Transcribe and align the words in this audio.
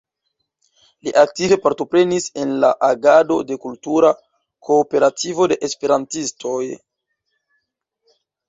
Li 1.07 1.11
aktive 1.23 1.57
partoprenis 1.65 2.25
en 2.43 2.55
la 2.63 2.71
agado 2.87 3.37
de 3.51 3.59
Kultura 3.67 4.11
Kooperativo 4.71 5.49
de 5.53 5.59
Esperantistoj. 5.69 6.59